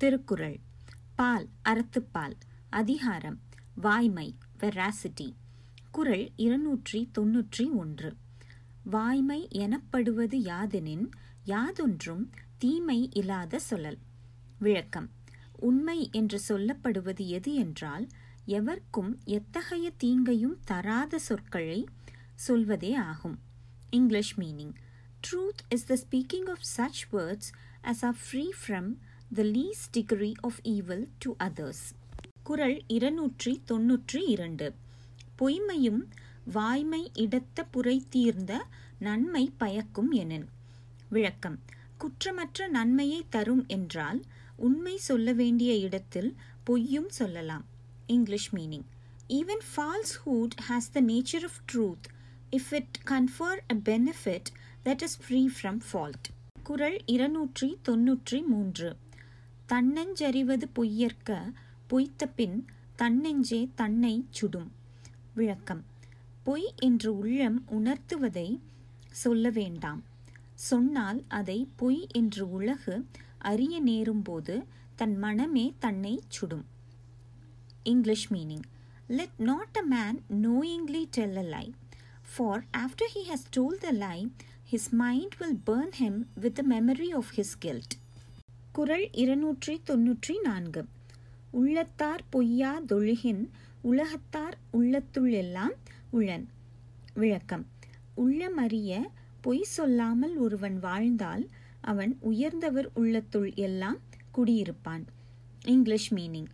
திருக்குறள். 0.00 0.60
பால் 1.14 1.48
அறத்துப்பால். 1.64 2.32
அதிகாரம் 2.70 3.40
வாய்மை 3.74 4.34
வெராசிட்டி 4.58 5.34
குறள் 5.90 6.30
இருநூற்றி 6.36 7.10
தொன்னூற்றி 7.18 7.72
ஒன்று. 7.72 8.16
வாய்மை 8.82 9.46
எனப்படுவது 9.50 10.38
யாதெனின் 10.38 11.10
யாதொன்றும் 11.46 12.30
தீமை 12.58 13.08
இல்லாத 13.12 13.60
சொல்லல். 13.70 13.98
விளக்கம் 14.58 15.10
உண்மை 15.52 16.08
என்று 16.12 16.40
சொல்லப்படுவது 16.48 17.26
எது 17.26 17.54
என்றால் 17.54 18.08
எவர்க்கும் 18.46 19.18
எத்தகைய 19.24 19.92
தீங்கையும் 20.04 20.58
தராத 20.64 21.18
சொற்களை 21.18 21.88
சொல்வதே 22.34 22.94
ஆகும். 22.94 23.38
English 23.90 24.38
meaning 24.38 24.74
truth 25.26 25.62
is 25.68 25.86
the 25.86 25.98
speaking 26.10 26.48
of 26.48 26.66
such 26.76 27.14
words 27.14 27.50
as 27.82 28.04
are 28.04 28.14
free 28.32 28.52
from 28.68 28.98
the 29.36 29.44
least 29.44 29.96
degree 29.96 30.34
of 30.42 30.52
evil 30.62 31.08
to 31.18 31.34
others. 31.38 31.74
குரல் 32.42 32.82
இருநூற்றி 32.86 33.62
தொன்னூற்றி 33.68 34.28
இரண்டு. 34.28 34.74
பொய்மையும் 35.38 36.00
வாய்மை 36.44 37.10
இடத்த 37.14 37.64
புரை 37.64 38.04
தீர்ந்த 38.08 38.66
நன்மை 38.98 39.52
பயக்கும் 39.56 40.12
எனன். 40.12 40.46
விளக்கம். 41.08 41.58
குற்றமற்ற 41.98 42.68
நன்மையை 42.68 43.26
தரும் 43.28 43.64
என்றால் 43.66 44.24
உண்மை 44.56 44.96
சொல்ல 44.96 45.32
வேண்டிய 45.32 45.74
இடத்தில் 45.74 46.36
பொய்யும் 46.64 47.08
சொல்லலாம். 47.08 47.66
English 48.06 48.54
meaning 48.54 48.84
even 49.28 49.60
falsehood 49.76 50.56
has 50.68 50.90
the 50.92 51.00
nature 51.00 51.44
of 51.44 51.60
truth 51.72 52.08
if 52.50 52.74
it 52.74 52.98
confer 53.04 53.58
a 53.72 53.76
benefit 53.84 54.46
that 54.84 55.02
is 55.02 55.18
free 55.18 55.48
from 55.62 55.80
fault 55.92 56.28
குரல் 56.62 57.00
இருநூற்றி 57.06 57.78
தொன்னூற்றி 57.88 58.46
மூன்று. 58.46 58.96
தன்னெஞ்சறிவது 59.72 60.62
பொய்யற்க 60.74 61.52
பொய்த்த 61.86 62.26
பின் 62.26 62.64
தன்னெஞ்சே 62.96 63.68
தன்னை 63.74 64.26
சுடும். 64.30 64.72
விளக்கம். 65.34 65.84
பொய் 66.42 66.72
என்று 66.76 67.18
உள்ளம் 67.18 67.64
உணர்த்துவதை 67.70 68.60
சொல்ல 69.10 69.50
வேண்டாம். 69.50 70.02
சொன்னால் 70.54 71.24
அதை 71.28 71.68
பொய் 71.76 72.06
என்று 72.12 72.50
உலகு 72.50 73.06
அறிய 73.38 73.82
நேரும்போது 73.82 74.64
தன் 74.96 75.16
மனமே 75.18 75.72
தன்னை 75.78 76.22
சுடும். 76.28 76.64
English 77.82 78.32
meaning. 78.32 78.66
Let 79.06 79.38
not 79.38 79.76
a 79.76 79.82
man 79.82 80.22
knowingly 80.28 81.04
tell 81.10 81.36
a 81.36 81.42
lie 81.42 81.74
for 82.36 82.64
after 82.76 83.12
he 83.14 83.22
has 83.30 83.48
told 83.56 83.78
the 83.78 83.90
lie 83.90 84.32
his 84.72 84.90
mind 84.90 85.36
will 85.36 85.60
burn 85.66 85.94
him 85.98 86.12
with 86.34 86.54
the 86.54 86.62
memory 86.68 87.14
of 87.14 87.32
his 87.36 87.56
guilt 87.58 87.94
குரல் 88.80 89.08
இருநூற்றி 89.12 89.80
தொன்னூற்றி 89.88 90.34
நான்கு. 90.42 90.82
உள்ளத்தார் 91.50 92.22
பொய்யா 92.30 92.80
தொழுகின் 92.90 93.42
உலகத்தார் 93.82 94.56
உள்ளத்துள் 94.70 95.32
எல்லாம் 95.32 95.74
உளன் 96.12 96.46
விளக்கம். 97.14 97.66
உள்ளமறிய 98.16 99.00
பொய் 99.40 99.62
சொல்லாமல் 99.62 100.36
ஒருவன் 100.36 100.78
வாழ்ந்தால் 100.78 101.44
அவன் 101.80 102.16
உயர்ந்தவர் 102.20 102.88
உள்ளத்துள் 102.94 103.54
எல்லாம் 103.54 103.98
குடியிருப்பான். 104.36 105.04
English 105.64 106.14
meaning. 106.14 106.48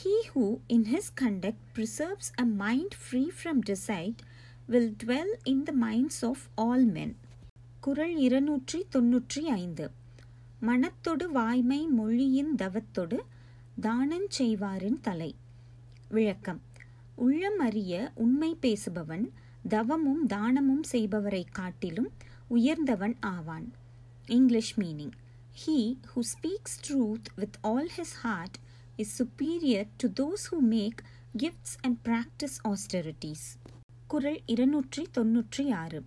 He 0.00 0.14
who 0.32 0.58
in 0.66 0.86
his 0.92 1.10
conduct 1.20 1.64
preserves 1.76 2.30
a 2.40 2.44
mind 2.44 2.96
free 3.04 3.30
from 3.38 3.62
deceit 3.70 4.20
will 4.66 4.94
dwell 5.04 5.34
in 5.44 5.62
the 5.62 5.72
minds 5.86 6.24
of 6.24 6.44
all 6.54 6.86
men 6.86 7.16
குரல் 7.80 8.16
இருநூற்றி 8.16 8.86
தொன்னூற்றி 8.96 9.42
ஐந்து. 9.42 9.99
மனத்தொடு 10.62 11.30
வாய்மை 11.32 11.86
மொழியின் 11.86 12.54
தவத்தொடு 12.54 13.18
தானஞ் 13.80 14.28
செய்வாரின் 14.38 15.00
தலை. 15.00 15.34
விளக்கம். 16.08 16.60
உள்ளம் 17.14 17.58
அறிய 17.58 18.12
உண்மை 18.14 18.56
பேசுபவன் 18.62 19.28
தவமும் 19.68 20.26
தானமும் 20.26 20.82
செய்பவரை 20.92 21.44
காட்டிலும் 21.50 22.10
உயர்ந்தவன் 22.48 23.16
ஆவான். 23.20 23.72
English 24.26 24.80
meaning. 24.80 25.10
He 25.66 25.96
who 26.14 26.20
speaks 26.20 26.88
truth 26.88 27.24
with 27.36 27.56
all 27.60 27.90
his 27.96 28.14
heart 28.22 28.58
is 28.96 29.22
superior 29.22 29.88
to 29.96 30.08
those 30.08 30.52
who 30.52 30.58
make 30.58 31.02
gifts 31.38 31.76
and 31.80 31.98
practise 32.04 32.68
austerities. 32.68 33.72
குரல் 34.06 34.40
இருநூற்றி 34.46 35.06
தொன்னூற்றி 35.14 35.72
ஆறு. 35.72 36.04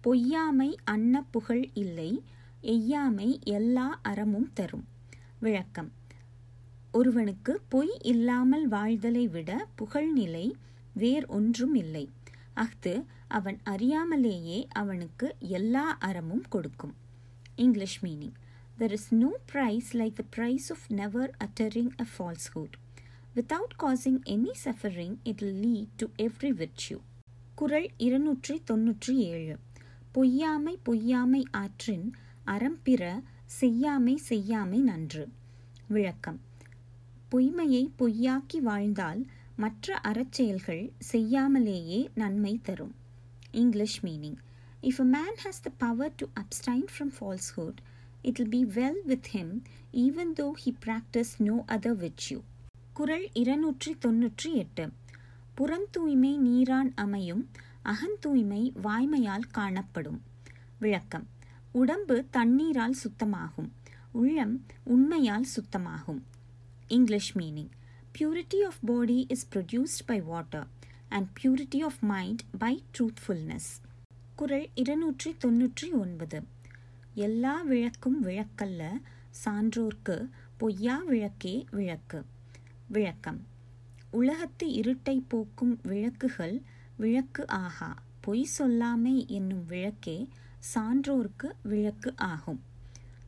பொய்யாமை 0.00 0.76
அன்ன 0.84 1.24
புகழ் 1.30 1.68
இல்லை 1.74 2.22
எய்யாமை 2.60 3.40
எல்லா 3.44 4.00
அறமும் 4.02 4.52
தரும். 4.52 4.84
விளக்கம். 5.38 5.92
ஒருவனுக்கு 6.92 7.60
பொய் 7.68 7.98
இல்லாமல் 8.02 8.68
வாழ்தலை 8.68 9.28
விட 9.28 9.68
புகழ்நிலை 9.78 10.52
வேர் 10.94 11.26
ஒன்றும் 11.26 11.74
இல்லை. 11.74 12.10
அஃது 12.54 13.04
அவன் 13.28 13.58
அறியாமலேயே 13.64 14.66
அவனுக்கு 14.68 15.36
எல்லா 15.38 15.90
அறமும் 15.90 16.44
கொடுக்கும். 16.48 16.94
English 17.56 18.04
meaning. 18.04 18.32
There 18.78 18.90
is 18.90 19.14
no 19.14 19.38
praise 19.52 19.92
like 19.92 20.12
the 20.12 20.24
praise 20.36 20.70
of 20.70 20.92
never 20.92 21.36
uttering 21.44 21.90
a 22.00 22.06
falsehood 22.18 22.72
without 23.34 23.82
causing 23.82 24.20
any 24.26 24.50
suffering 24.64 25.16
it 25.22 25.40
lead 25.40 25.88
to 25.96 26.06
every 26.06 26.26
every 26.40 26.50
virtue. 26.50 26.98
குறள் 27.54 27.90
இருநூற்றி 27.96 28.62
தொன்னூற்றி 28.70 29.10
ஏழு. 29.10 29.58
பொய்யாமை 30.12 30.78
பொய்யாமை 30.82 31.44
ஆற்றின் 31.50 32.12
அறம்பிற 32.48 33.22
செய்யாமை 33.60 34.16
செய்யாமை 34.16 34.78
நன்று. 34.80 35.28
விளக்கம். 35.88 36.40
பொய்மையை 37.30 37.90
பொய்யாக்கி 37.98 38.58
வாழ்ந்தால் 38.58 39.26
மற்ற 39.56 39.96
அறச்செயல்கள் 39.96 40.92
செய்யாமலேயே 41.12 42.10
நன்மை 42.14 42.60
தரும். 42.62 42.94
English 43.50 44.04
meaning 44.04 44.36
if 44.82 44.98
a 44.98 45.04
man 45.04 45.36
has 45.44 45.62
the 45.62 45.70
power 45.78 46.12
to 46.16 46.26
abstain 46.40 46.86
from 46.98 47.12
falsehood 47.20 47.76
it 48.22 48.38
will 48.38 48.52
be 48.52 48.62
well 48.76 48.96
with 49.06 49.22
him 49.32 49.62
even 49.92 50.26
though 50.36 50.52
he 50.64 50.74
practice 50.86 51.30
no 51.38 51.64
other 51.68 51.96
virtue. 51.96 52.40
குறள் 52.92 53.28
இருநூற்றி 53.32 53.96
தொன்னூற்றி 54.00 54.52
எட்டு. 54.52 54.90
புறந்தூய்மை 55.56 56.38
நீரான் 56.38 56.92
அமையும் 56.94 57.48
அகந்தூய்மை 57.84 58.72
வாய்மையால் 58.82 59.42
காணப்படும். 59.50 60.22
விளக்கம். 60.78 61.26
உடம்பு 61.72 62.24
தண்ணீரால் 62.30 62.94
சுத்தமாகும். 63.04 63.68
உள்ளம் 64.12 64.64
உண்மையால் 64.84 65.46
சுத்தமாகும். 65.56 66.22
English 66.88 67.36
meaning 67.36 67.70
purity 68.18 68.64
of 68.66 68.74
body 68.84 69.26
is 69.28 69.48
produced 69.52 70.06
by 70.06 70.20
water 70.20 70.66
and 71.08 71.38
purity 71.42 71.82
of 71.84 71.98
mind 72.00 72.40
by 72.58 72.82
truthfulness 72.98 73.82
குறள் 74.36 74.68
இருநூற்றி 74.74 75.36
தொன்னூற்றி 75.44 75.92
ஒன்பது 75.92 76.42
எல்லா 77.14 77.62
விளக்கும் 77.62 78.24
விளக்கல்ல 78.24 79.00
சான்றோர்க்கு 79.44 80.28
பொய்யா 80.56 80.96
விளக்கே 80.96 81.64
விளக்கு. 81.70 82.24
விளக்கம். 82.86 83.46
உலகத்து 84.10 84.68
இருட்டை 84.68 85.22
போக்கும் 85.28 85.80
விளக்குகள் 85.82 86.62
விளக்கு 86.96 87.48
ஆகா. 87.48 87.94
பொய் 88.28 88.48
சொல்லாமை 88.58 89.26
என்னும் 89.26 89.66
விளக்கே 89.66 90.28
சான்றோர்க்கு 90.74 91.50
விளக்கு 91.62 92.12
ஆகும். 92.16 92.62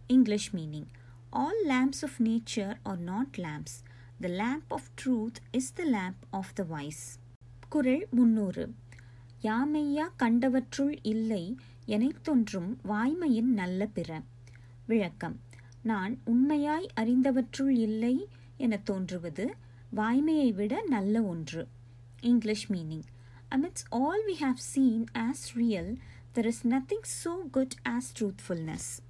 English 0.07 0.55
meaning 0.55 0.87
all 1.31 1.65
lamps 1.65 2.03
of 2.03 2.19
nature 2.19 2.77
are 2.83 2.99
not 2.99 3.39
lamps 3.39 3.85
the 4.21 4.29
lamp 4.29 4.63
of 4.69 4.83
truth 5.05 5.35
is 5.51 5.73
the 5.73 5.85
lamp 5.85 6.23
of 6.31 6.55
the 6.55 6.63
wise 6.63 7.19
குரல் 7.69 8.07
முன்னூறு. 8.11 8.75
யாமையா 9.43 10.09
கண்டவற்றுள் 10.19 10.99
இல்லை 11.03 11.57
எனைத்தொன்றும் 11.87 12.77
வாய்மையின் 12.89 13.53
நல்ல 13.55 13.87
பிற. 13.87 14.23
விளக்கம். 14.87 15.41
நான் 15.83 16.19
உண்மையாய் 16.25 16.87
அறிந்தவற்றுள் 17.01 17.69
இல்லை 17.69 18.29
என 18.57 18.77
தோன்றுவது 18.77 19.55
வாய்மையை 19.97 20.55
விட 20.55 20.85
நல்ல 20.89 21.23
ஒன்று. 21.23 21.69
English 22.21 22.73
meaning 22.73 23.03
amidst 23.51 23.87
all 23.91 24.17
we 24.27 24.37
have 24.37 24.61
seen 24.61 25.07
as 25.15 25.57
real 25.57 25.97
there 26.35 26.47
is 26.47 26.65
nothing 26.65 27.01
so 27.03 27.45
good 27.45 27.77
as 27.85 28.13
truthfulness 28.13 29.01